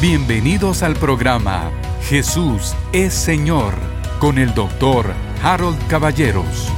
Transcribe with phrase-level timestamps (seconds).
[0.00, 1.70] Bienvenidos al programa
[2.04, 3.74] Jesús es Señor
[4.18, 6.72] con el doctor Harold Caballeros.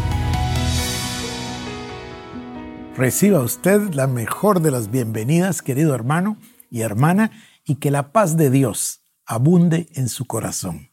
[2.96, 6.36] Reciba usted la mejor de las bienvenidas, querido hermano
[6.68, 7.30] y hermana,
[7.64, 10.90] y que la paz de Dios abunde en su corazón.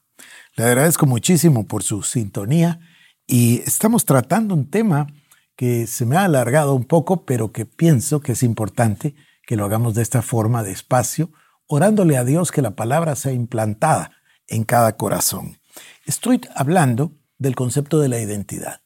[0.56, 2.80] Le agradezco muchísimo por su sintonía
[3.26, 5.08] y estamos tratando un tema
[5.56, 9.16] que se me ha alargado un poco, pero que pienso que es importante
[9.48, 11.32] que lo hagamos de esta forma, despacio,
[11.70, 14.12] orándole a Dios que la palabra sea implantada
[14.48, 15.60] en cada corazón.
[16.06, 18.82] Estoy hablando del concepto de la identidad.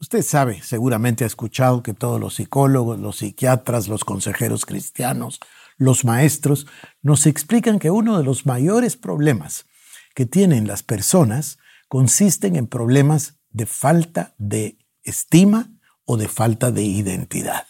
[0.00, 5.38] Usted sabe, seguramente ha escuchado que todos los psicólogos, los psiquiatras, los consejeros cristianos,
[5.76, 6.66] los maestros,
[7.02, 9.66] nos explican que uno de los mayores problemas
[10.14, 15.70] que tienen las personas consisten en problemas de falta de estima
[16.06, 17.66] o de falta de identidad.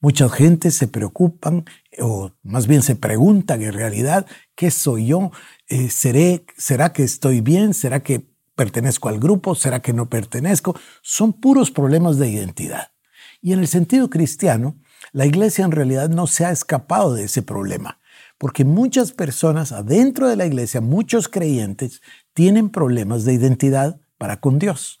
[0.00, 1.64] Mucha gente se preocupan
[1.98, 5.30] o más bien se preguntan en realidad, ¿qué soy yo?
[5.68, 7.72] Eh, ¿seré, ¿Será que estoy bien?
[7.72, 9.54] ¿Será que pertenezco al grupo?
[9.54, 10.78] ¿Será que no pertenezco?
[11.02, 12.88] Son puros problemas de identidad.
[13.40, 14.76] Y en el sentido cristiano,
[15.12, 18.00] la iglesia en realidad no se ha escapado de ese problema,
[18.38, 22.02] porque muchas personas adentro de la iglesia, muchos creyentes,
[22.34, 24.98] tienen problemas de identidad para con Dios.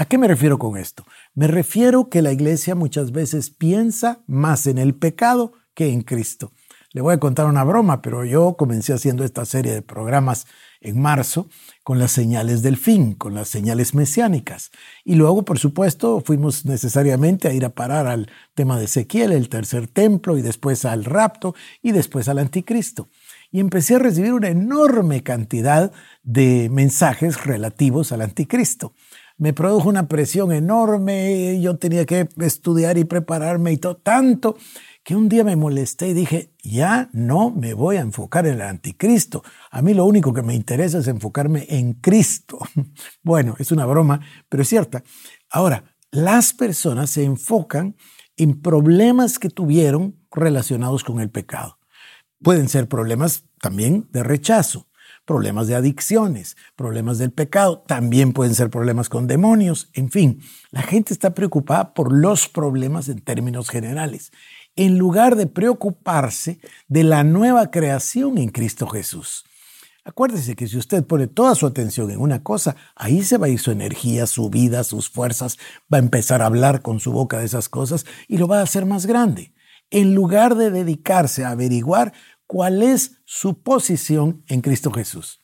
[0.00, 1.04] ¿A qué me refiero con esto?
[1.34, 6.52] Me refiero que la iglesia muchas veces piensa más en el pecado que en Cristo.
[6.92, 10.46] Le voy a contar una broma, pero yo comencé haciendo esta serie de programas
[10.80, 11.50] en marzo
[11.84, 14.70] con las señales del fin, con las señales mesiánicas.
[15.04, 19.50] Y luego, por supuesto, fuimos necesariamente a ir a parar al tema de Ezequiel, el
[19.50, 23.10] tercer templo, y después al rapto, y después al anticristo.
[23.50, 28.94] Y empecé a recibir una enorme cantidad de mensajes relativos al anticristo
[29.40, 34.58] me produjo una presión enorme, yo tenía que estudiar y prepararme y todo, tanto
[35.02, 38.60] que un día me molesté y dije, ya no me voy a enfocar en el
[38.60, 39.42] anticristo.
[39.70, 42.58] A mí lo único que me interesa es enfocarme en Cristo.
[43.22, 45.02] Bueno, es una broma, pero es cierta.
[45.48, 47.96] Ahora, las personas se enfocan
[48.36, 51.78] en problemas que tuvieron relacionados con el pecado.
[52.42, 54.89] Pueden ser problemas también de rechazo,
[55.24, 60.82] problemas de adicciones, problemas del pecado, también pueden ser problemas con demonios, en fin, la
[60.82, 64.32] gente está preocupada por los problemas en términos generales,
[64.76, 66.58] en lugar de preocuparse
[66.88, 69.44] de la nueva creación en Cristo Jesús.
[70.04, 73.50] Acuérdese que si usted pone toda su atención en una cosa, ahí se va a
[73.50, 75.58] ir su energía, su vida, sus fuerzas,
[75.92, 78.62] va a empezar a hablar con su boca de esas cosas y lo va a
[78.62, 79.52] hacer más grande.
[79.90, 82.12] En lugar de dedicarse a averiguar
[82.50, 85.40] cuál es su posición en Cristo Jesús.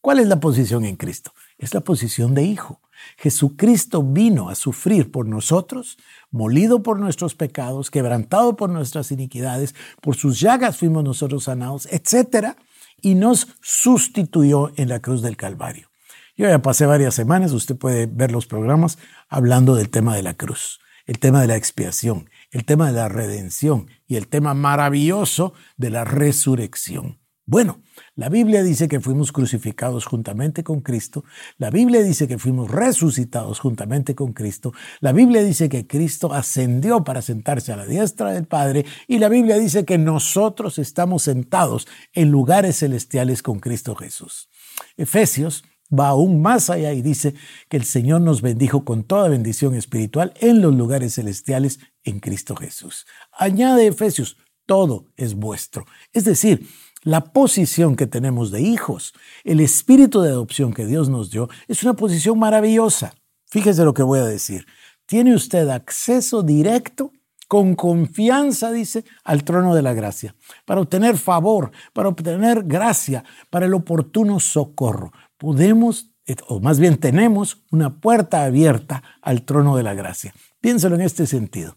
[0.00, 1.32] ¿Cuál es la posición en Cristo?
[1.58, 2.80] Es la posición de hijo.
[3.16, 5.98] Jesucristo vino a sufrir por nosotros,
[6.30, 12.54] molido por nuestros pecados, quebrantado por nuestras iniquidades, por sus llagas fuimos nosotros sanados, etc.
[13.02, 15.90] Y nos sustituyó en la cruz del Calvario.
[16.36, 18.96] Yo ya pasé varias semanas, usted puede ver los programas
[19.28, 23.08] hablando del tema de la cruz, el tema de la expiación, el tema de la
[23.08, 27.18] redención y el tema maravilloso de la resurrección.
[27.46, 27.82] Bueno,
[28.14, 31.24] la Biblia dice que fuimos crucificados juntamente con Cristo,
[31.58, 37.04] la Biblia dice que fuimos resucitados juntamente con Cristo, la Biblia dice que Cristo ascendió
[37.04, 41.86] para sentarse a la diestra del Padre y la Biblia dice que nosotros estamos sentados
[42.14, 44.48] en lugares celestiales con Cristo Jesús.
[44.96, 47.34] Efesios va aún más allá y dice
[47.68, 52.56] que el Señor nos bendijo con toda bendición espiritual en los lugares celestiales en Cristo
[52.56, 53.06] Jesús.
[53.32, 55.86] Añade Efesios, todo es vuestro.
[56.12, 56.66] Es decir,
[57.02, 59.12] la posición que tenemos de hijos,
[59.44, 63.14] el espíritu de adopción que Dios nos dio, es una posición maravillosa.
[63.46, 64.66] Fíjese lo que voy a decir.
[65.06, 67.12] Tiene usted acceso directo
[67.46, 70.34] con confianza, dice, al trono de la gracia,
[70.64, 75.12] para obtener favor, para obtener gracia, para el oportuno socorro
[75.44, 76.10] podemos,
[76.48, 80.32] o más bien tenemos, una puerta abierta al trono de la gracia.
[80.62, 81.76] Piénselo en este sentido.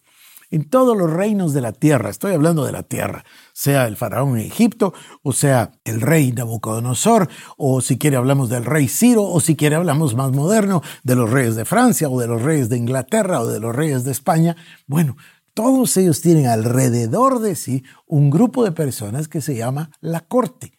[0.50, 4.38] En todos los reinos de la tierra, estoy hablando de la tierra, sea el faraón
[4.38, 7.28] en Egipto, o sea el rey Nabucodonosor,
[7.58, 11.30] o si quiere hablamos del rey Ciro, o si quiere hablamos más moderno de los
[11.30, 14.56] reyes de Francia, o de los reyes de Inglaterra, o de los reyes de España.
[14.86, 15.18] Bueno,
[15.54, 20.77] todos ellos tienen alrededor de sí un grupo de personas que se llama la corte.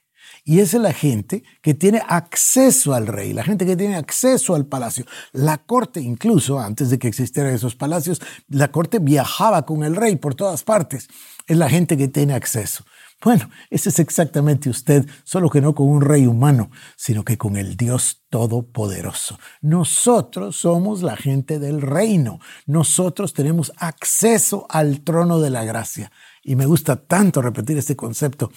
[0.48, 4.64] Y es la gente que tiene acceso al rey, la gente que tiene acceso al
[4.64, 5.04] palacio.
[5.32, 10.16] La corte, incluso antes de que existieran esos palacios, la corte viajaba con el rey
[10.16, 11.06] por todas partes.
[11.46, 12.86] Es la gente que tiene acceso.
[13.22, 17.56] Bueno, ese es exactamente usted, solo que no con un rey humano, sino que con
[17.56, 19.38] el Dios Todopoderoso.
[19.60, 22.40] Nosotros somos la gente del reino.
[22.64, 26.10] Nosotros tenemos acceso al trono de la gracia.
[26.42, 28.50] Y me gusta tanto repetir este concepto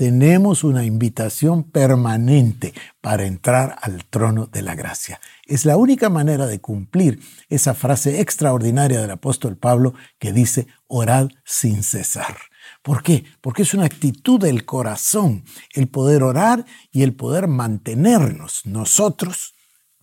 [0.00, 5.20] tenemos una invitación permanente para entrar al trono de la gracia.
[5.44, 7.20] Es la única manera de cumplir
[7.50, 12.34] esa frase extraordinaria del apóstol Pablo que dice, orad sin cesar.
[12.80, 13.24] ¿Por qué?
[13.42, 15.44] Porque es una actitud del corazón
[15.74, 19.52] el poder orar y el poder mantenernos nosotros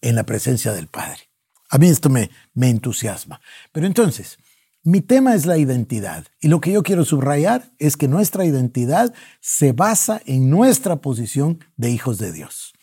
[0.01, 1.31] en la presencia del Padre.
[1.71, 3.41] A mí esto me, me entusiasma.
[3.71, 4.37] Pero entonces,
[4.87, 9.13] mi tema es la identidad y lo que yo quiero subrayar es que nuestra identidad
[9.41, 12.73] se basa en nuestra posición de hijos de Dios.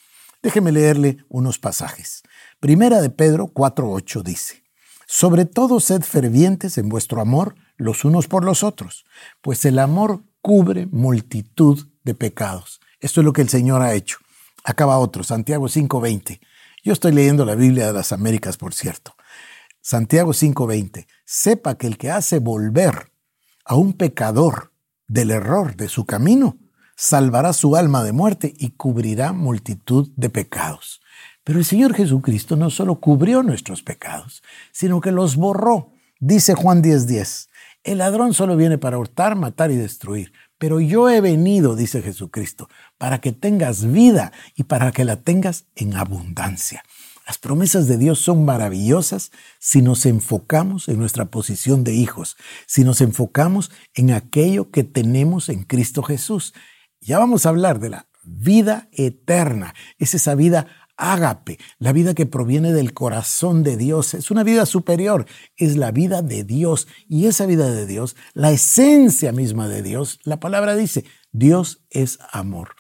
[0.43, 2.23] Déjeme leerle unos pasajes.
[2.61, 4.65] Primera de Pedro 4.8 dice,
[5.07, 9.07] Sobre todo sed fervientes en vuestro amor los unos por los otros,
[9.41, 12.83] pues el amor cubre multitud de pecados.
[13.01, 14.19] Esto es lo que el Señor ha hecho.
[14.63, 16.39] Acaba otro, Santiago 5.20.
[16.83, 19.14] Yo estoy leyendo la Biblia de las Américas, por cierto.
[19.87, 23.13] Santiago 5:20, sepa que el que hace volver
[23.67, 24.73] a un pecador
[25.09, 26.57] del error de su camino,
[26.97, 31.03] salvará su alma de muerte y cubrirá multitud de pecados.
[31.45, 34.43] Pero el Señor Jesucristo no solo cubrió nuestros pecados,
[34.73, 35.93] sino que los borró.
[36.19, 37.51] Dice Juan 10:10,
[37.83, 40.33] el ladrón solo viene para hurtar, matar y destruir.
[40.57, 45.67] Pero yo he venido, dice Jesucristo, para que tengas vida y para que la tengas
[45.77, 46.83] en abundancia.
[47.27, 52.37] Las promesas de Dios son maravillosas si nos enfocamos en nuestra posición de hijos,
[52.67, 56.53] si nos enfocamos en aquello que tenemos en Cristo Jesús.
[57.01, 60.67] Ya vamos a hablar de la vida eterna, es esa vida
[60.97, 65.91] ágape, la vida que proviene del corazón de Dios, es una vida superior, es la
[65.91, 70.77] vida de Dios y esa vida de Dios, la esencia misma de Dios, la palabra
[70.77, 72.77] dice, Dios es amor.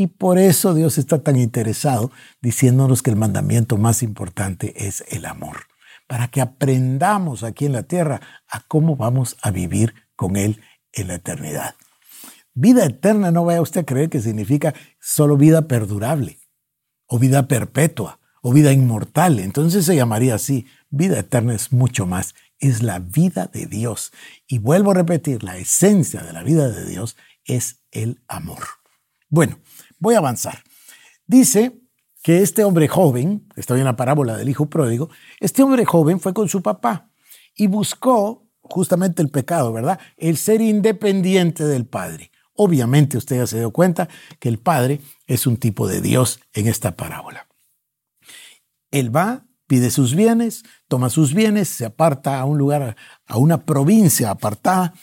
[0.00, 2.10] Y por eso Dios está tan interesado
[2.40, 5.66] diciéndonos que el mandamiento más importante es el amor,
[6.06, 10.62] para que aprendamos aquí en la tierra a cómo vamos a vivir con Él
[10.94, 11.74] en la eternidad.
[12.54, 16.38] Vida eterna no vaya usted a creer que significa solo vida perdurable,
[17.04, 19.38] o vida perpetua, o vida inmortal.
[19.38, 20.66] Entonces se llamaría así.
[20.88, 24.12] Vida eterna es mucho más, es la vida de Dios.
[24.46, 28.60] Y vuelvo a repetir, la esencia de la vida de Dios es el amor.
[29.28, 29.58] Bueno,
[30.00, 30.64] Voy a avanzar.
[31.26, 31.78] Dice
[32.22, 36.34] que este hombre joven, está en la parábola del hijo pródigo, este hombre joven fue
[36.34, 37.10] con su papá
[37.54, 40.00] y buscó justamente el pecado, ¿verdad?
[40.16, 42.30] El ser independiente del padre.
[42.54, 44.08] Obviamente usted ya se dio cuenta
[44.38, 47.46] que el padre es un tipo de Dios en esta parábola.
[48.90, 52.96] Él va, pide sus bienes, toma sus bienes, se aparta a un lugar,
[53.26, 54.94] a una provincia apartada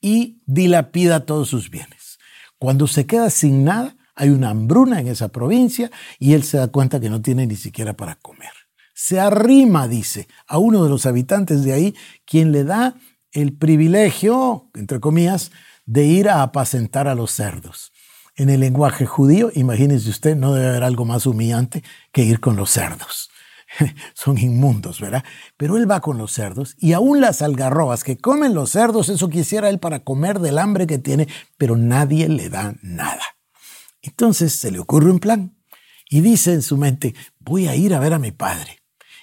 [0.00, 2.18] y dilapida todos sus bienes.
[2.58, 6.68] Cuando se queda sin nada, hay una hambruna en esa provincia y él se da
[6.68, 8.50] cuenta que no tiene ni siquiera para comer.
[8.94, 12.96] Se arrima, dice, a uno de los habitantes de ahí, quien le da
[13.30, 15.52] el privilegio, entre comillas,
[15.84, 17.92] de ir a apacentar a los cerdos.
[18.34, 22.56] En el lenguaje judío, imagínese usted, no debe haber algo más humillante que ir con
[22.56, 23.30] los cerdos.
[24.14, 25.24] Son inmundos, ¿verdad?
[25.58, 29.28] Pero él va con los cerdos y aún las algarrobas que comen los cerdos, eso
[29.28, 31.28] quisiera él para comer del hambre que tiene,
[31.58, 33.35] pero nadie le da nada.
[34.06, 35.56] Entonces se le ocurre un plan
[36.08, 38.78] y dice en su mente, voy a ir a ver a mi padre.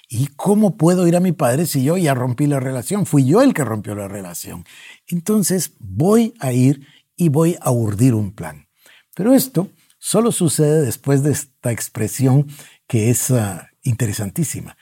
[0.10, 3.06] ¿Y cómo puedo ir a mi padre si yo ya rompí la relación?
[3.06, 4.66] Fui yo el que rompió la relación.
[5.08, 6.86] Entonces voy a ir
[7.16, 8.68] y voy a urdir un plan.
[9.16, 12.48] Pero esto solo sucede después de esta expresión
[12.86, 14.76] que es ah, interesantísima.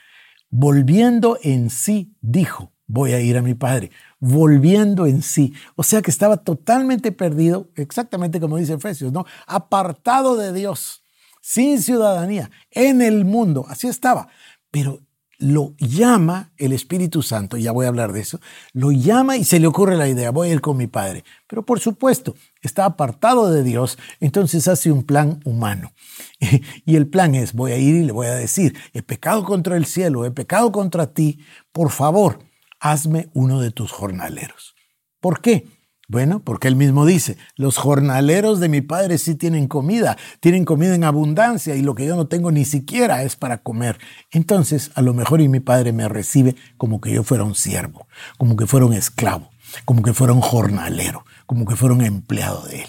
[0.50, 3.90] Volviendo en sí, dijo, voy a ir a mi padre
[4.22, 5.52] volviendo en sí.
[5.74, 9.26] O sea que estaba totalmente perdido, exactamente como dice Efesios, ¿no?
[9.48, 11.02] Apartado de Dios,
[11.40, 14.28] sin ciudadanía, en el mundo, así estaba.
[14.70, 15.00] Pero
[15.38, 18.38] lo llama el Espíritu Santo, ya voy a hablar de eso,
[18.72, 21.24] lo llama y se le ocurre la idea, voy a ir con mi padre.
[21.48, 25.92] Pero por supuesto, está apartado de Dios, entonces hace un plan humano.
[26.84, 29.76] Y el plan es, voy a ir y le voy a decir, he pecado contra
[29.76, 31.40] el cielo, he pecado contra ti,
[31.72, 32.38] por favor,
[32.82, 34.74] hazme uno de tus jornaleros.
[35.20, 35.68] ¿Por qué?
[36.08, 40.94] Bueno, porque él mismo dice, los jornaleros de mi padre sí tienen comida, tienen comida
[40.94, 43.98] en abundancia y lo que yo no tengo ni siquiera es para comer.
[44.32, 48.08] Entonces, a lo mejor y mi padre me recibe como que yo fuera un siervo,
[48.36, 49.48] como que fuera un esclavo,
[49.84, 52.88] como que fuera un jornalero, como que fuera un empleado de él.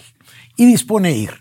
[0.58, 1.32] Y dispone a ir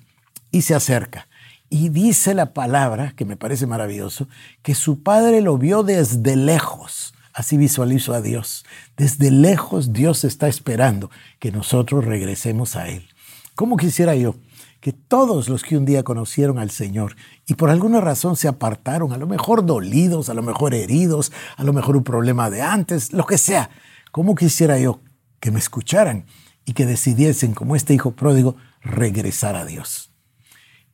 [0.51, 1.27] y se acerca.
[1.71, 4.29] Y dice la palabra, que me parece maravilloso,
[4.61, 8.65] que su padre lo vio desde lejos Así visualizo a Dios.
[8.97, 13.09] Desde lejos Dios está esperando que nosotros regresemos a Él.
[13.55, 14.35] ¿Cómo quisiera yo
[14.81, 19.13] que todos los que un día conocieron al Señor y por alguna razón se apartaron,
[19.13, 23.13] a lo mejor dolidos, a lo mejor heridos, a lo mejor un problema de antes,
[23.13, 23.71] lo que sea,
[24.11, 25.01] ¿cómo quisiera yo
[25.39, 26.27] que me escucharan
[26.65, 30.11] y que decidiesen, como este hijo pródigo, regresar a Dios.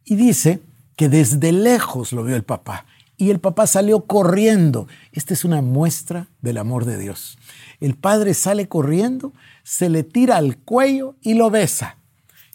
[0.04, 0.62] Y dice
[0.96, 2.86] que desde lejos lo vio el papá
[3.18, 4.86] y el papá salió corriendo.
[5.12, 7.36] Esta es una muestra del amor de Dios.
[7.80, 9.32] El padre sale corriendo,
[9.64, 11.96] se le tira al cuello y lo besa.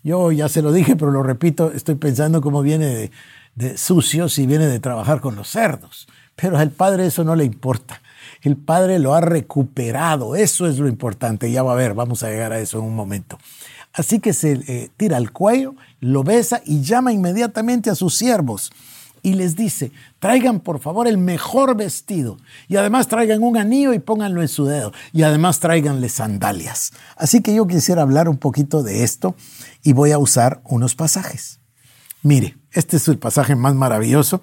[0.03, 3.11] Yo ya se lo dije, pero lo repito, estoy pensando cómo viene de,
[3.55, 6.07] de sucio si viene de trabajar con los cerdos.
[6.35, 8.01] Pero al padre eso no le importa.
[8.41, 11.51] El padre lo ha recuperado, eso es lo importante.
[11.51, 13.37] Ya va a ver, vamos a llegar a eso en un momento.
[13.93, 18.71] Así que se eh, tira al cuello, lo besa y llama inmediatamente a sus siervos
[19.23, 22.37] y les dice, traigan por favor el mejor vestido
[22.67, 26.91] y además traigan un anillo y pónganlo en su dedo y además traiganle sandalias.
[27.15, 29.35] Así que yo quisiera hablar un poquito de esto
[29.81, 31.59] y voy a usar unos pasajes.
[32.21, 34.41] Mire, este es el pasaje más maravilloso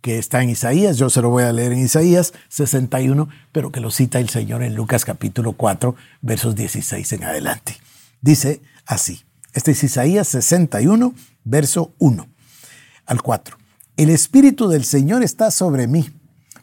[0.00, 3.80] que está en Isaías, yo se lo voy a leer en Isaías 61, pero que
[3.80, 7.76] lo cita el Señor en Lucas capítulo 4, versos 16 en adelante.
[8.22, 12.26] Dice así, este es Isaías 61, verso 1
[13.06, 13.59] al 4.
[14.00, 16.08] El Espíritu del Señor está sobre mí,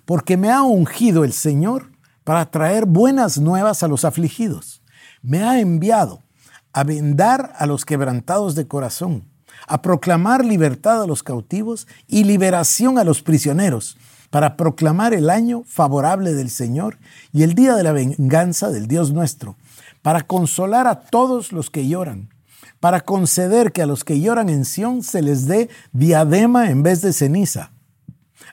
[0.06, 1.92] porque me ha ungido el Señor
[2.24, 4.82] para traer buenas nuevas a los afligidos.
[5.22, 6.24] Me ha enviado
[6.74, 9.26] a vendar a los quebrantados de corazón
[9.68, 13.98] a proclamar libertad a los cautivos y liberación a los prisioneros,
[14.32, 16.98] para proclamar el año favorable del Señor
[17.32, 19.58] y el día de la venganza del Dios nuestro,
[20.02, 22.30] para consolar a todos los que lloran,
[22.80, 27.02] para conceder que a los que lloran en Sión se les dé diadema en vez
[27.02, 27.72] de ceniza,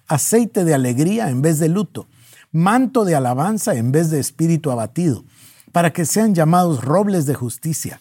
[0.07, 2.09] aceite de alegría en vez de luto,
[2.53, 5.25] manto de alabanza en vez de espíritu abatido,
[5.73, 8.01] para que sean llamados robles de justicia,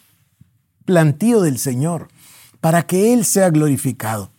[0.84, 2.08] plantío del Señor,
[2.60, 4.33] para que Él sea glorificado.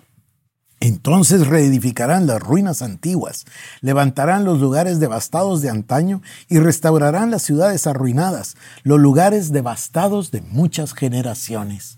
[0.80, 3.46] Entonces reedificarán las ruinas antiguas,
[3.82, 10.42] levantarán los lugares devastados de antaño y restaurarán las ciudades arruinadas, los lugares devastados de
[10.42, 11.98] muchas generaciones.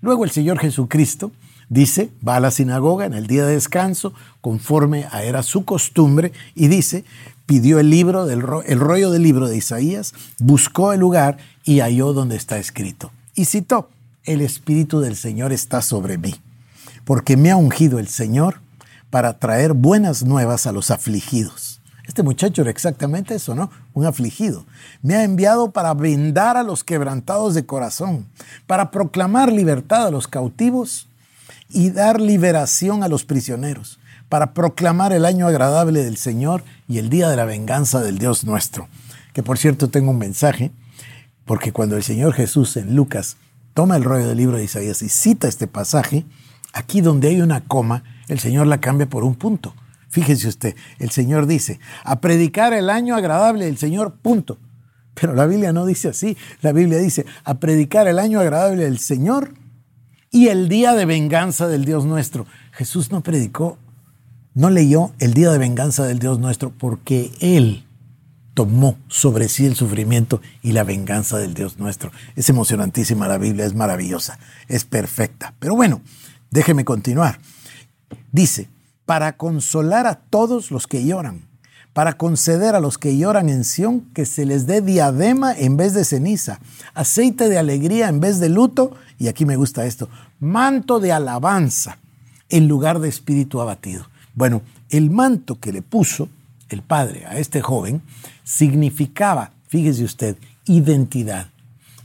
[0.00, 1.32] Luego el Señor Jesucristo
[1.70, 6.32] dice, va a la sinagoga en el día de descanso, conforme a era su costumbre,
[6.54, 7.04] y dice,
[7.46, 12.12] pidió el libro, del, el rollo del libro de Isaías, buscó el lugar y halló
[12.12, 13.12] donde está escrito.
[13.34, 13.88] Y citó,
[14.24, 16.34] el Espíritu del Señor está sobre mí,
[17.04, 18.60] porque me ha ungido el Señor
[19.10, 21.80] para traer buenas nuevas a los afligidos.
[22.06, 23.70] Este muchacho era exactamente eso, ¿no?
[23.94, 24.66] Un afligido.
[25.02, 28.28] Me ha enviado para vendar a los quebrantados de corazón,
[28.66, 31.08] para proclamar libertad a los cautivos
[31.70, 37.08] y dar liberación a los prisioneros, para proclamar el año agradable del Señor y el
[37.08, 38.88] día de la venganza del Dios nuestro.
[39.32, 40.72] Que por cierto tengo un mensaje,
[41.46, 43.38] porque cuando el Señor Jesús en Lucas
[43.72, 46.24] toma el rollo del libro de Isaías y cita este pasaje,
[46.74, 49.74] aquí donde hay una coma, el Señor la cambia por un punto.
[50.10, 54.58] Fíjese usted, el Señor dice, a predicar el año agradable del Señor, punto.
[55.14, 58.98] Pero la Biblia no dice así, la Biblia dice, a predicar el año agradable del
[58.98, 59.54] Señor
[60.30, 62.46] y el día de venganza del Dios nuestro.
[62.72, 63.78] Jesús no predicó,
[64.54, 67.84] no leyó el día de venganza del Dios nuestro porque Él
[68.54, 72.12] tomó sobre sí el sufrimiento y la venganza del Dios nuestro.
[72.36, 74.38] Es emocionantísima la Biblia, es maravillosa,
[74.68, 75.54] es perfecta.
[75.58, 76.02] Pero bueno,
[76.54, 77.40] déjeme continuar.
[78.30, 78.68] Dice,
[79.04, 81.48] para consolar a todos los que lloran,
[81.92, 85.94] para conceder a los que lloran en Sión que se les dé diadema en vez
[85.94, 86.60] de ceniza,
[86.94, 90.08] aceite de alegría en vez de luto, y aquí me gusta esto,
[90.38, 91.98] manto de alabanza
[92.48, 94.06] en lugar de espíritu abatido.
[94.34, 96.28] Bueno, el manto que le puso
[96.68, 98.00] el padre a este joven
[98.44, 101.48] significaba, fíjese usted, identidad.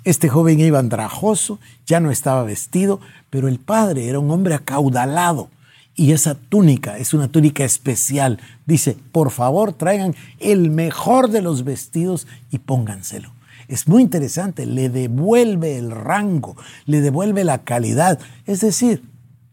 [0.09, 2.99] Este joven iba andrajoso, ya no estaba vestido,
[3.29, 5.51] pero el padre era un hombre acaudalado.
[5.93, 8.39] Y esa túnica es una túnica especial.
[8.65, 13.31] Dice, por favor, traigan el mejor de los vestidos y pónganselo.
[13.67, 19.03] Es muy interesante, le devuelve el rango, le devuelve la calidad, es decir,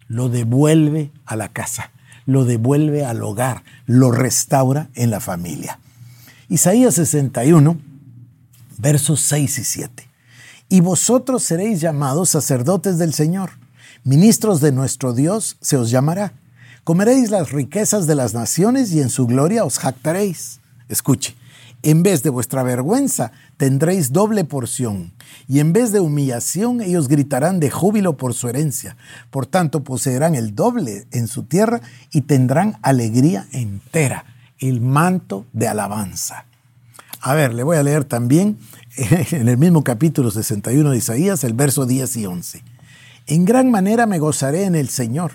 [0.08, 1.90] lo devuelve a la casa,
[2.24, 5.80] lo devuelve al hogar, lo restaura en la familia.
[6.48, 7.76] Isaías 61,
[8.78, 10.05] versos 6 y 7.
[10.68, 13.50] Y vosotros seréis llamados sacerdotes del Señor,
[14.04, 16.32] ministros de nuestro Dios se os llamará.
[16.82, 20.60] Comeréis las riquezas de las naciones y en su gloria os jactaréis.
[20.88, 21.34] Escuche,
[21.82, 25.12] en vez de vuestra vergüenza tendréis doble porción,
[25.48, 28.96] y en vez de humillación ellos gritarán de júbilo por su herencia.
[29.30, 31.80] Por tanto, poseerán el doble en su tierra
[32.10, 34.24] y tendrán alegría entera
[34.58, 36.46] el manto de alabanza.
[37.20, 38.58] A ver, le voy a leer también
[39.32, 42.62] en el mismo capítulo 61 de Isaías, el verso 10 y 11.
[43.26, 45.32] En gran manera me gozaré en el Señor.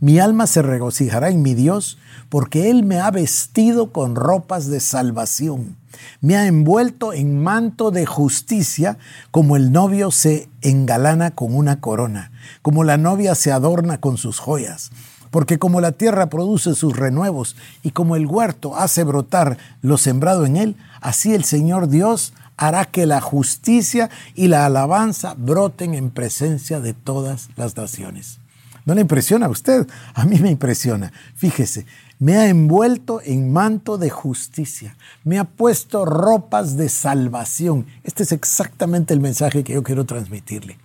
[0.00, 1.98] Mi alma se regocijará en mi Dios,
[2.28, 5.76] porque Él me ha vestido con ropas de salvación.
[6.20, 8.98] Me ha envuelto en manto de justicia,
[9.30, 14.40] como el novio se engalana con una corona, como la novia se adorna con sus
[14.40, 14.90] joyas.
[15.30, 20.44] Porque como la tierra produce sus renuevos y como el huerto hace brotar lo sembrado
[20.44, 26.10] en él, así el Señor Dios hará que la justicia y la alabanza broten en
[26.10, 28.38] presencia de todas las naciones.
[28.84, 29.86] ¿No le impresiona a usted?
[30.14, 31.12] A mí me impresiona.
[31.34, 31.86] Fíjese,
[32.18, 37.86] me ha envuelto en manto de justicia, me ha puesto ropas de salvación.
[38.04, 40.78] Este es exactamente el mensaje que yo quiero transmitirle.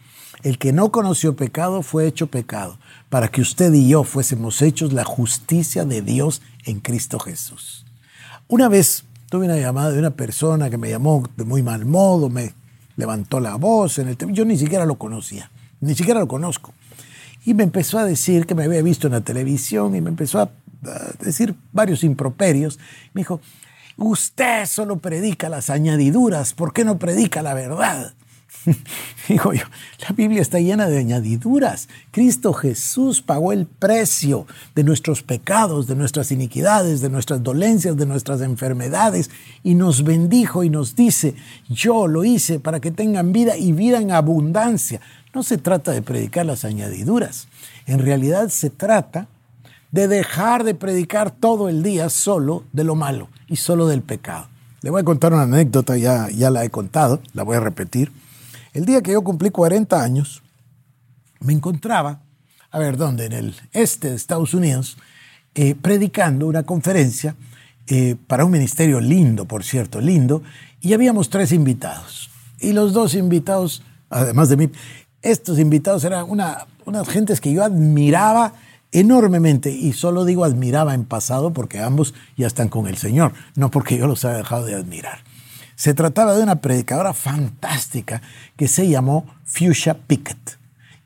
[0.43, 4.91] El que no conoció pecado fue hecho pecado, para que usted y yo fuésemos hechos
[4.91, 7.85] la justicia de Dios en Cristo Jesús.
[8.47, 12.29] Una vez tuve una llamada de una persona que me llamó de muy mal modo,
[12.29, 12.53] me
[12.97, 14.17] levantó la voz en el.
[14.33, 16.73] Yo ni siquiera lo conocía, ni siquiera lo conozco.
[17.45, 20.41] Y me empezó a decir que me había visto en la televisión y me empezó
[20.41, 20.51] a,
[21.21, 22.77] decir varios improperios.
[23.13, 23.39] Me dijo,
[23.95, 28.13] usted solo predica las añadiduras, ¿por qué no predica la verdad?
[29.27, 29.63] Digo yo,
[30.08, 31.88] la Biblia está llena de añadiduras.
[32.12, 38.05] Cristo Jesús pagó el precio de nuestros pecados, de nuestras iniquidades, de nuestras dolencias, de
[38.05, 39.29] nuestras enfermedades
[39.63, 41.36] y nos bendijo y nos dice,
[41.70, 45.01] yo lo hice para que tengan vida y vida en abundancia.
[45.34, 47.48] No se trata de predicar las añadiduras,
[47.86, 49.27] en realidad se trata
[49.91, 54.48] de dejar de predicar todo el día solo de lo malo y solo del pecado.
[54.81, 58.12] Le voy a contar una anécdota, ya, ya la he contado, la voy a repetir.
[58.73, 60.41] El día que yo cumplí 40 años,
[61.41, 62.21] me encontraba,
[62.69, 63.25] a ver, ¿dónde?
[63.25, 64.97] En el este de Estados Unidos,
[65.55, 67.35] eh, predicando una conferencia
[67.87, 70.41] eh, para un ministerio lindo, por cierto, lindo,
[70.79, 72.29] y habíamos tres invitados.
[72.59, 74.69] Y los dos invitados, además de mí,
[75.21, 78.53] estos invitados eran una, unas gentes que yo admiraba
[78.93, 83.69] enormemente, y solo digo admiraba en pasado porque ambos ya están con el Señor, no
[83.69, 85.19] porque yo los haya dejado de admirar.
[85.81, 88.21] Se trataba de una predicadora fantástica
[88.55, 90.59] que se llamó Fuchsia Pickett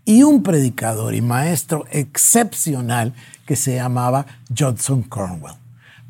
[0.04, 3.14] y un predicador y maestro excepcional
[3.46, 5.56] que se llamaba Judson Cornwell.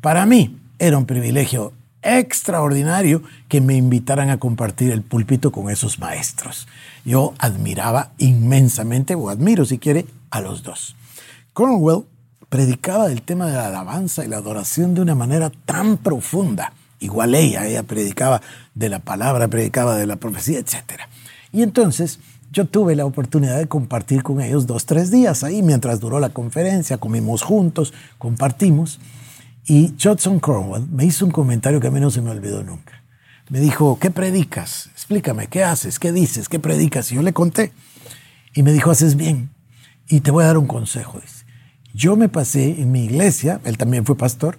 [0.00, 6.00] Para mí era un privilegio extraordinario que me invitaran a compartir el púlpito con esos
[6.00, 6.66] maestros.
[7.04, 10.96] Yo admiraba inmensamente, o admiro si quiere, a los dos.
[11.52, 12.02] Cornwell
[12.48, 17.34] predicaba el tema de la alabanza y la adoración de una manera tan profunda igual
[17.34, 18.40] ella, ella predicaba
[18.74, 21.02] de la palabra, predicaba de la profecía, etc.
[21.52, 22.18] Y entonces
[22.52, 26.30] yo tuve la oportunidad de compartir con ellos dos, tres días ahí, mientras duró la
[26.30, 28.98] conferencia, comimos juntos, compartimos.
[29.66, 33.02] Y Judson Cornwell me hizo un comentario que a mí no se me olvidó nunca.
[33.48, 34.88] Me dijo, ¿qué predicas?
[34.92, 35.98] Explícame, ¿qué haces?
[35.98, 36.48] ¿Qué dices?
[36.48, 37.12] ¿Qué predicas?
[37.12, 37.72] Y yo le conté.
[38.54, 39.50] Y me dijo, haces bien.
[40.08, 41.20] Y te voy a dar un consejo.
[41.92, 44.58] Yo me pasé en mi iglesia, él también fue pastor,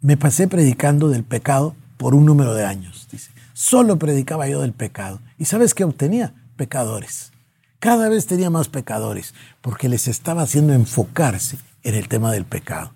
[0.00, 3.08] me pasé predicando del pecado por un número de años.
[3.10, 5.20] Dice, solo predicaba yo del pecado.
[5.38, 6.34] ¿Y sabes qué obtenía?
[6.56, 7.32] Pecadores.
[7.80, 12.92] Cada vez tenía más pecadores porque les estaba haciendo enfocarse en el tema del pecado.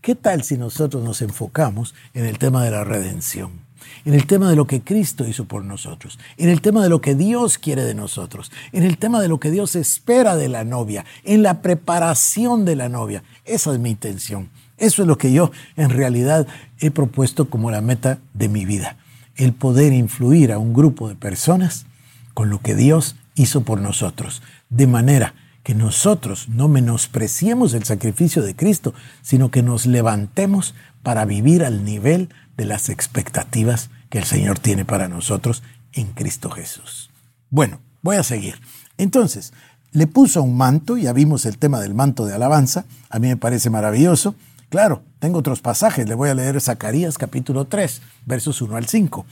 [0.00, 3.64] ¿Qué tal si nosotros nos enfocamos en el tema de la redención?
[4.04, 7.00] En el tema de lo que Cristo hizo por nosotros, en el tema de lo
[7.00, 10.64] que Dios quiere de nosotros, en el tema de lo que Dios espera de la
[10.64, 13.22] novia, en la preparación de la novia.
[13.44, 14.50] Esa es mi intención.
[14.84, 16.46] Eso es lo que yo en realidad
[16.78, 18.98] he propuesto como la meta de mi vida,
[19.34, 21.86] el poder influir a un grupo de personas
[22.34, 28.42] con lo que Dios hizo por nosotros, de manera que nosotros no menospreciemos el sacrificio
[28.42, 28.92] de Cristo,
[29.22, 34.84] sino que nos levantemos para vivir al nivel de las expectativas que el Señor tiene
[34.84, 35.62] para nosotros
[35.94, 37.08] en Cristo Jesús.
[37.48, 38.60] Bueno, voy a seguir.
[38.98, 39.54] Entonces,
[39.92, 43.38] le puso un manto, ya vimos el tema del manto de alabanza, a mí me
[43.38, 44.34] parece maravilloso,
[44.74, 49.24] Claro, tengo otros pasajes, le voy a leer Zacarías capítulo 3, versos 1 al 5.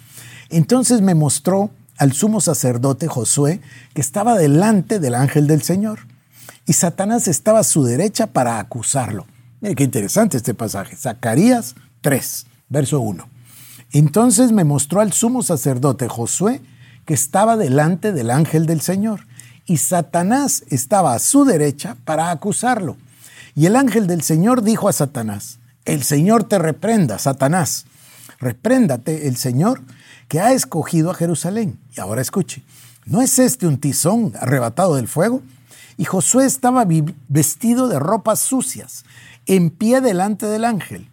[0.51, 3.61] Entonces me mostró al sumo sacerdote Josué
[3.93, 5.99] que estaba delante del ángel del Señor
[6.65, 9.27] y Satanás estaba a su derecha para acusarlo.
[9.61, 10.95] Mire qué interesante este pasaje.
[10.95, 13.29] Zacarías 3, verso 1.
[13.91, 16.61] Entonces me mostró al sumo sacerdote Josué
[17.05, 19.27] que estaba delante del ángel del Señor
[19.67, 22.97] y Satanás estaba a su derecha para acusarlo.
[23.55, 27.87] Y el ángel del Señor dijo a Satanás, el Señor te reprenda, Satanás.
[28.39, 29.83] Repréndate el Señor
[30.29, 31.79] que ha escogido a Jerusalén.
[31.97, 32.63] Y ahora escuche,
[33.05, 35.43] ¿no es este un tizón arrebatado del fuego?
[35.99, 36.87] Y Josué estaba
[37.29, 39.05] vestido de ropas sucias,
[39.47, 41.11] en pie delante del ángel.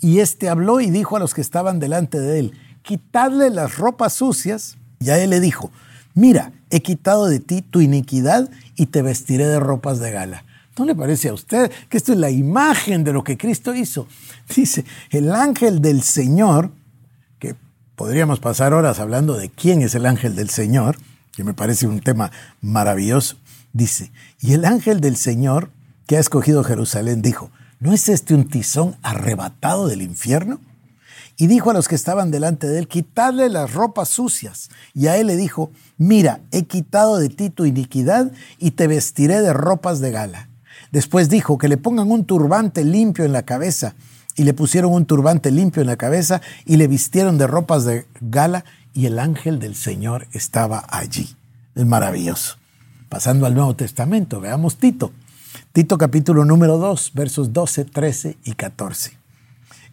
[0.00, 2.52] Y éste habló y dijo a los que estaban delante de él,
[2.82, 4.76] quitadle las ropas sucias.
[5.00, 5.70] Y a él le dijo,
[6.14, 10.44] mira, he quitado de ti tu iniquidad y te vestiré de ropas de gala.
[10.78, 14.06] ¿No le parece a usted que esto es la imagen de lo que Cristo hizo?
[14.54, 16.70] Dice, el ángel del Señor,
[17.38, 17.56] que
[17.96, 20.96] podríamos pasar horas hablando de quién es el ángel del Señor,
[21.32, 23.36] que me parece un tema maravilloso,
[23.72, 25.70] dice, y el ángel del Señor
[26.06, 30.60] que ha escogido Jerusalén dijo, ¿no es este un tizón arrebatado del infierno?
[31.36, 34.70] Y dijo a los que estaban delante de él, quitadle las ropas sucias.
[34.92, 39.40] Y a él le dijo, mira, he quitado de ti tu iniquidad y te vestiré
[39.40, 40.47] de ropas de gala.
[40.92, 43.94] Después dijo que le pongan un turbante limpio en la cabeza.
[44.36, 48.06] Y le pusieron un turbante limpio en la cabeza y le vistieron de ropas de
[48.20, 51.34] gala y el ángel del Señor estaba allí.
[51.74, 52.56] Es maravilloso.
[53.08, 55.12] Pasando al Nuevo Testamento, veamos Tito.
[55.72, 59.12] Tito capítulo número 2, versos 12, 13 y 14.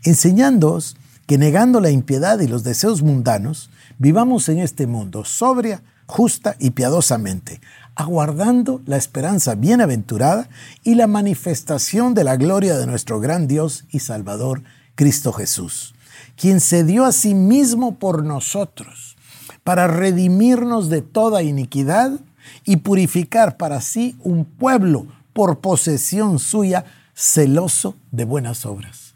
[0.03, 6.55] Enseñándoos que negando la impiedad y los deseos mundanos, vivamos en este mundo sobria, justa
[6.59, 7.61] y piadosamente,
[7.95, 10.49] aguardando la esperanza bienaventurada
[10.83, 14.63] y la manifestación de la gloria de nuestro gran Dios y Salvador,
[14.95, 15.95] Cristo Jesús,
[16.35, 19.15] quien se dio a sí mismo por nosotros,
[19.63, 22.19] para redimirnos de toda iniquidad
[22.65, 29.15] y purificar para sí un pueblo por posesión suya, celoso de buenas obras.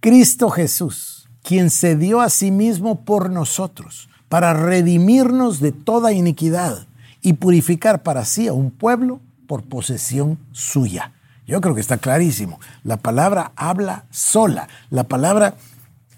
[0.00, 6.86] Cristo Jesús, quien se dio a sí mismo por nosotros, para redimirnos de toda iniquidad
[7.24, 11.12] y purificar para sí a un pueblo por posesión suya.
[11.46, 12.60] Yo creo que está clarísimo.
[12.84, 15.54] La palabra habla sola, la palabra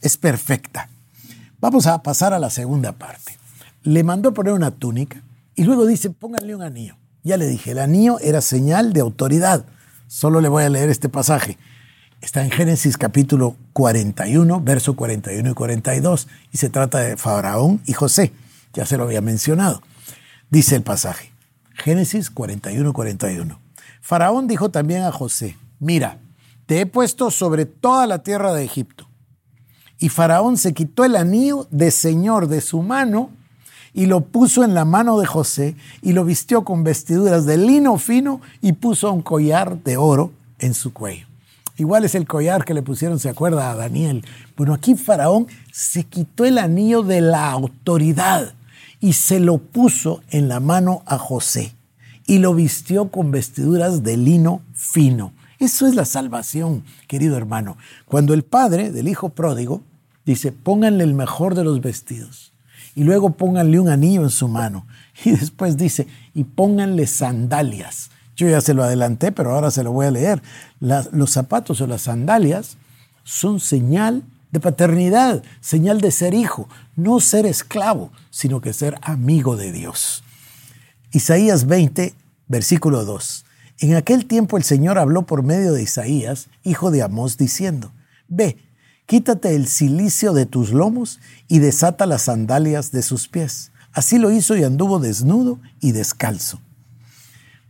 [0.02, 0.88] es perfecta.
[1.60, 3.38] Vamos a pasar a la segunda parte.
[3.84, 5.22] Le mandó poner una túnica
[5.54, 6.96] y luego dice, pónganle un anillo.
[7.22, 9.64] Ya le dije, el anillo era señal de autoridad.
[10.08, 11.56] Solo le voy a leer este pasaje.
[12.20, 17.92] Está en Génesis capítulo 41, verso 41 y 42, y se trata de Faraón y
[17.92, 18.32] José.
[18.74, 19.82] Ya se lo había mencionado.
[20.50, 21.32] Dice el pasaje,
[21.74, 23.58] Génesis 41, 41.
[24.00, 26.18] Faraón dijo también a José, mira,
[26.66, 29.08] te he puesto sobre toda la tierra de Egipto.
[29.98, 33.30] Y Faraón se quitó el anillo de señor de su mano
[33.92, 37.96] y lo puso en la mano de José y lo vistió con vestiduras de lino
[37.98, 41.26] fino y puso un collar de oro en su cuello.
[41.76, 44.24] Igual es el collar que le pusieron, se acuerda, a Daniel.
[44.56, 48.54] Bueno, aquí Faraón se quitó el anillo de la autoridad
[49.00, 51.74] y se lo puso en la mano a José
[52.26, 55.32] y lo vistió con vestiduras de lino fino.
[55.58, 57.76] Eso es la salvación, querido hermano.
[58.04, 59.82] Cuando el padre del hijo pródigo
[60.24, 62.52] dice, pónganle el mejor de los vestidos
[62.94, 64.86] y luego pónganle un anillo en su mano
[65.24, 69.92] y después dice, y pónganle sandalias yo ya se lo adelanté, pero ahora se lo
[69.92, 70.42] voy a leer.
[70.78, 72.76] los zapatos o las sandalias
[73.24, 79.56] son señal de paternidad, señal de ser hijo, no ser esclavo, sino que ser amigo
[79.56, 80.22] de Dios.
[81.12, 82.14] Isaías 20,
[82.48, 83.44] versículo 2.
[83.80, 87.92] En aquel tiempo el Señor habló por medio de Isaías, hijo de Amós, diciendo,
[88.28, 88.56] Ve,
[89.04, 93.70] quítate el cilicio de tus lomos y desata las sandalias de sus pies.
[93.92, 96.60] Así lo hizo y anduvo desnudo y descalzo.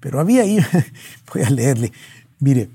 [0.00, 0.58] Pero había ahí,
[1.32, 1.92] voy a leerle,
[2.38, 2.70] mire,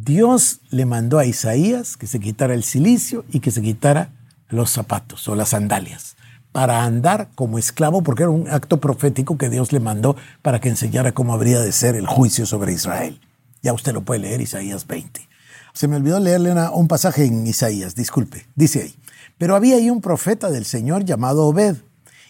[0.00, 4.10] Dios le mandó a Isaías que se quitara el silicio y que se quitara
[4.48, 6.14] los zapatos o las sandalias
[6.52, 10.68] para andar como esclavo, porque era un acto profético que Dios le mandó para que
[10.68, 13.20] enseñara cómo habría de ser el juicio sobre Israel.
[13.60, 15.28] Ya usted lo puede leer, Isaías 20.
[15.72, 18.46] Se me olvidó leerle un pasaje en Isaías, disculpe.
[18.54, 18.94] Dice ahí,
[19.36, 21.76] pero había ahí un profeta del Señor llamado Obed,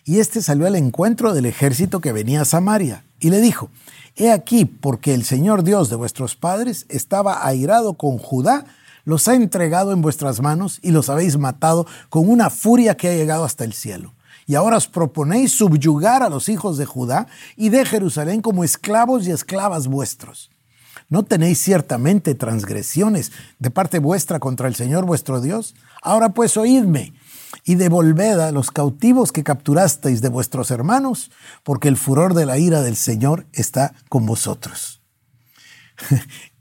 [0.04, 3.70] y este salió al encuentro del ejército que venía a Samaria, y le dijo,
[4.20, 8.64] He aquí, porque el Señor Dios de vuestros padres estaba airado con Judá,
[9.04, 13.14] los ha entregado en vuestras manos y los habéis matado con una furia que ha
[13.14, 14.14] llegado hasta el cielo.
[14.44, 19.24] Y ahora os proponéis subyugar a los hijos de Judá y de Jerusalén como esclavos
[19.28, 20.50] y esclavas vuestros.
[21.08, 25.76] ¿No tenéis ciertamente transgresiones de parte vuestra contra el Señor vuestro Dios?
[26.02, 27.12] Ahora pues oídme
[27.64, 31.30] y devolved a los cautivos que capturasteis de vuestros hermanos,
[31.62, 35.02] porque el furor de la ira del Señor está con vosotros.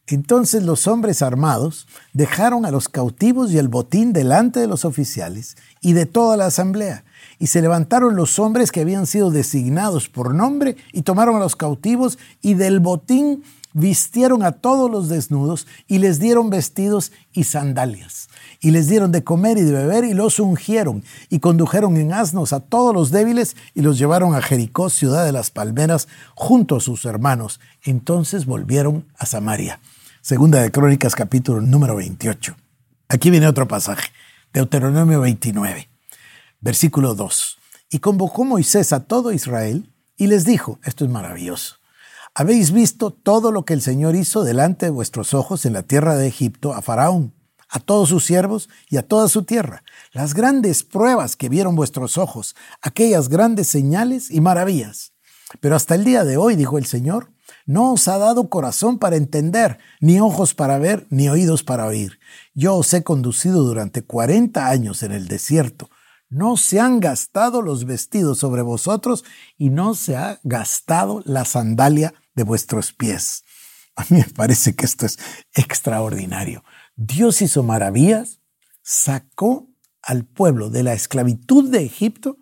[0.07, 5.57] Entonces los hombres armados dejaron a los cautivos y el botín delante de los oficiales
[5.81, 7.03] y de toda la asamblea,
[7.39, 11.57] y se levantaron los hombres que habían sido designados por nombre y tomaron a los
[11.57, 13.43] cautivos y del botín
[13.77, 18.27] vistieron a todos los desnudos y les dieron vestidos y sandalias.
[18.59, 22.53] Y les dieron de comer y de beber y los ungieron y condujeron en asnos
[22.53, 26.81] a todos los débiles y los llevaron a Jericó, ciudad de las palmeras, junto a
[26.81, 27.59] sus hermanos.
[27.83, 29.79] Entonces volvieron a Samaria.
[30.21, 32.55] Segunda de Crónicas capítulo número 28.
[33.09, 34.09] Aquí viene otro pasaje.
[34.53, 35.87] Deuteronomio 29,
[36.61, 37.59] versículo 2.
[37.91, 41.75] Y convocó Moisés a todo Israel y les dijo, esto es maravilloso,
[42.39, 46.15] Habéis visto todo lo que el Señor hizo delante de vuestros ojos en la tierra
[46.15, 47.33] de Egipto a Faraón,
[47.67, 49.81] a todos sus siervos y a toda su tierra.
[50.11, 55.13] Las grandes pruebas que vieron vuestros ojos, aquellas grandes señales y maravillas.
[55.61, 57.31] Pero hasta el día de hoy, dijo el Señor,
[57.65, 62.19] no os ha dado corazón para entender, ni ojos para ver, ni oídos para oír.
[62.53, 65.89] Yo os he conducido durante cuarenta años en el desierto
[66.29, 69.23] no se han gastado los vestidos sobre vosotros
[69.57, 73.43] y no se ha gastado la sandalia de vuestros pies.
[73.97, 75.19] A mí me parece que esto es
[75.53, 76.63] extraordinario.
[76.95, 78.39] Dios hizo maravillas,
[78.81, 79.67] sacó
[80.01, 82.37] al pueblo de la esclavitud de Egipto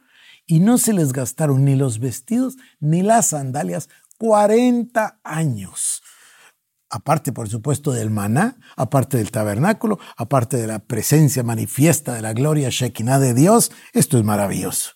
[0.46, 6.04] y no se les gastaron ni los vestidos ni las sandalias 40 años
[6.96, 12.32] aparte por supuesto del maná, aparte del tabernáculo, aparte de la presencia manifiesta de la
[12.32, 14.92] gloria Shekinah de Dios, esto es maravilloso.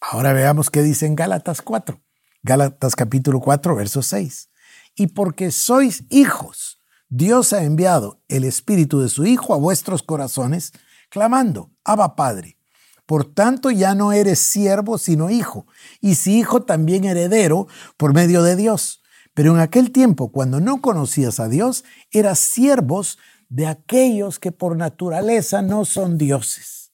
[0.00, 2.00] Ahora veamos qué dice en Gálatas 4,
[2.42, 4.50] Gálatas capítulo 4, verso 6.
[4.94, 10.72] Y porque sois hijos, Dios ha enviado el Espíritu de su Hijo a vuestros corazones,
[11.10, 12.58] clamando, Abba Padre.
[13.06, 15.66] Por tanto, ya no eres siervo, sino hijo,
[16.00, 19.02] y si hijo también heredero por medio de Dios.
[19.32, 24.76] Pero en aquel tiempo, cuando no conocías a Dios, eras siervos de aquellos que por
[24.76, 26.92] naturaleza no son dioses.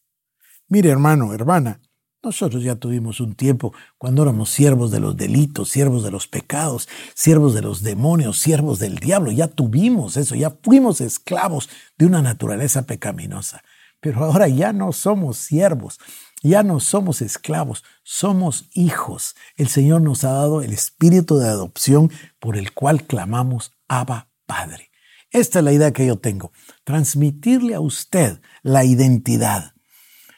[0.68, 1.80] Mire, hermano, hermana,
[2.24, 6.88] nosotros ya tuvimos un tiempo cuando éramos siervos de los delitos, siervos de los pecados,
[7.14, 9.30] siervos de los demonios, siervos del diablo.
[9.30, 13.62] Ya tuvimos eso, ya fuimos esclavos de una naturaleza pecaminosa.
[14.00, 15.98] Pero ahora ya no somos siervos,
[16.42, 19.34] ya no somos esclavos, somos hijos.
[19.56, 24.90] El Señor nos ha dado el espíritu de adopción por el cual clamamos Abba Padre.
[25.30, 26.52] Esta es la idea que yo tengo,
[26.84, 29.74] transmitirle a usted la identidad.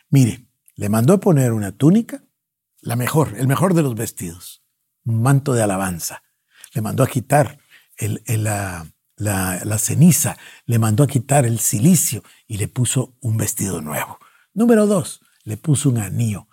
[0.09, 0.46] Mire,
[0.77, 2.23] le mandó a poner una túnica,
[2.81, 4.63] la mejor, el mejor de los vestidos,
[5.05, 6.23] un manto de alabanza.
[6.75, 7.59] Le mandó a quitar
[7.99, 8.87] la,
[9.17, 10.37] la ceniza,
[10.67, 14.19] le mandó a quitar el silicio y le puso un vestido nuevo.
[14.53, 16.49] Número dos, le puso un anillo.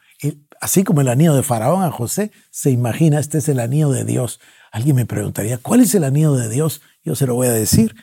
[0.62, 4.06] Así como el anillo de Faraón a José, se imagina, este es el anillo de
[4.06, 4.40] Dios.
[4.72, 6.82] Alguien me preguntaría, ¿cuál es el anillo de Dios?
[7.04, 7.96] Yo se lo voy a decir.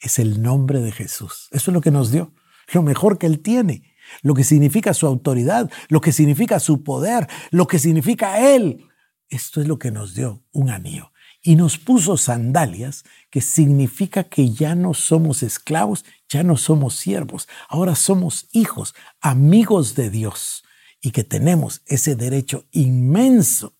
[0.00, 1.48] Es el nombre de Jesús.
[1.52, 2.32] Eso es lo que nos dio.
[2.72, 3.94] Lo mejor que Él tiene.
[4.22, 8.86] Lo que significa su autoridad, lo que significa su poder, lo que significa Él.
[9.28, 11.12] Esto es lo que nos dio un anillo.
[11.42, 17.48] Y nos puso sandalias, que significa que ya no somos esclavos, ya no somos siervos,
[17.68, 20.64] ahora somos hijos, amigos de Dios
[21.00, 23.76] y que tenemos ese derecho inmenso,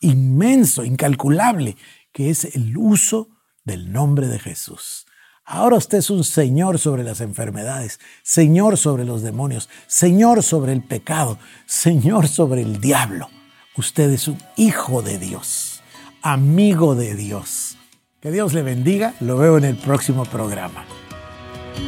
[0.00, 1.76] inmenso, incalculable,
[2.12, 3.28] que es el uso
[3.64, 5.06] del nombre de Jesús.
[5.52, 10.80] Ahora usted es un Señor sobre las enfermedades, Señor sobre los demonios, Señor sobre el
[10.80, 13.28] pecado, Señor sobre el diablo.
[13.76, 15.82] Usted es un hijo de Dios,
[16.22, 17.76] amigo de Dios.
[18.20, 20.84] Que Dios le bendiga, lo veo en el próximo programa.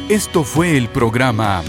[0.09, 1.63] Esto fue el programa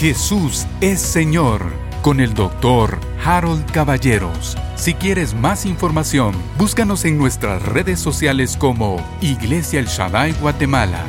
[0.00, 1.62] Jesús es Señor
[2.02, 4.56] con el doctor Harold Caballeros.
[4.74, 11.04] Si quieres más información, búscanos en nuestras redes sociales como Iglesia El Shaddai Guatemala